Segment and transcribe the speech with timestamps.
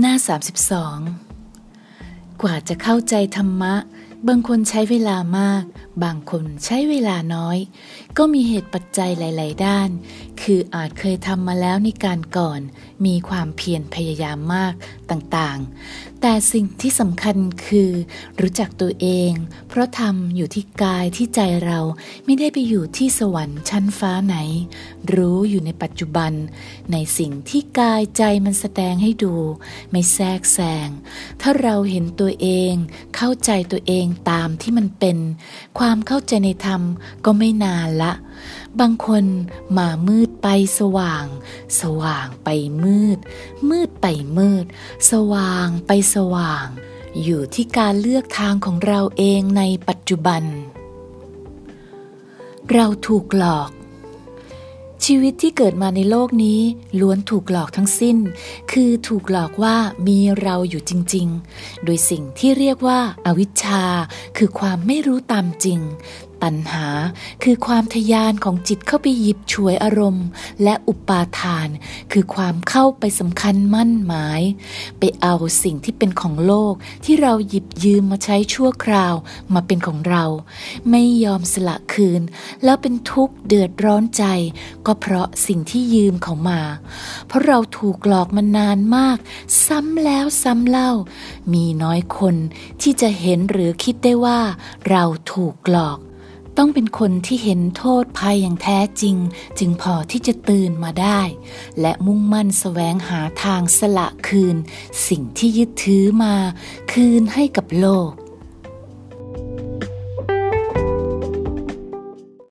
[0.00, 0.14] หน้า
[1.28, 3.74] 32 กว่าจะเข้าใจธรรมะ
[4.28, 5.64] บางคนใช้เวลามาก
[6.04, 7.58] บางคนใช้เวลาน้อย
[8.18, 9.88] ก็มีเหตุปัจจัยหลาย ๆ ด้าน
[10.42, 12.60] คืออาจเคยทำมาแล้วในการก่อน
[13.06, 14.74] มีความเพียรพยายามมาก
[15.10, 15.58] ต่าง
[15.92, 17.90] ๆแต่สิ่งที่สำคัญคือ
[18.40, 19.32] รู้จักตัวเอง
[19.68, 21.80] เพราะทำอยู่ที่กายที่ใจเรา
[22.24, 24.36] ไม่ได้ไปอยู่ที่สวรรค์ชั้นฟ้าไหน
[25.14, 26.32] รู้อยู่ในปัจจุบัน
[26.92, 29.34] ในสิ่งที่กายใจมันแสดงให้ดู
[29.90, 30.88] ไม่แทรกแซง
[31.40, 32.72] ถ้าเราเห็นตัวเอง
[33.16, 35.18] เข้าใจตัวเองตามที่มันเป็น
[35.78, 36.82] ความเข้าใจในธรรม
[37.24, 38.12] ก็ไม่นานละ
[38.80, 39.24] บางคน
[39.78, 40.48] มามืดไป
[40.78, 41.26] สว่าง
[41.80, 42.48] สว่างไป
[42.84, 43.18] มืด
[43.68, 44.06] มืดไป
[44.38, 44.64] มืด
[45.10, 46.66] สว่างไปสว่าง
[47.22, 50.42] อยู่ที่การเลือกทางของเราเองในปัจจุบัน
[52.72, 53.70] เราถูกหลอก
[55.04, 56.60] ชีวิตที่เกิดมาในโลกนี้
[57.00, 58.16] ล้วนถูกหลอกทั้งสิ้น
[58.72, 63.82] คือถูกหลอกว่ามีเราอยู่จริง ๆ โดยสิ่งที่เรียกว่าอาวิชชา
[64.36, 65.80] คือความไม่รู้ตามจริง
[66.46, 66.88] ตัณหา
[67.42, 70.26] คือความทยานของจิตเข้าไปหยิบฉวยอารมณ์
[70.62, 71.68] และอุปาทาน
[72.12, 74.42] คือความเข้าไปสำคัญมั่นหมาย
[74.98, 76.74] ไปเอาสิ่งที่เป็นของโลก
[77.04, 79.14] ที่เราหยิบยืมมาใช้ชั่วคราว
[79.54, 80.24] มาเป็นของเรา
[80.90, 82.22] ไม่ยอมสละคืน
[82.64, 84.24] แล้วเป็นทุกข์เดือดร้อนใจ
[84.86, 86.60] ก็เพราะสิ่งที่ยืมเขามา
[87.26, 89.18] เพราะเราถูกหลอกมานานมาก
[89.66, 90.92] ซ้ำแล้วซ้ำเล่า
[91.52, 92.36] มีน้อยคน
[92.82, 94.40] ที่จะเห็นหรือคิดได้ว่า
[94.90, 95.98] เราถูกหลอก
[96.58, 99.16] ต้องเป็นคนที่เห็นโทษภัยอย่างแท้จริง
[99.58, 101.20] จึงพอที่จะตื่นมาได้
[101.80, 104.56] และมุ่งมั่นแสวงหาทางสละคืน
[105.08, 106.34] สิ่งที่ยึดถือมา
[106.92, 108.10] คืนให้กับโลก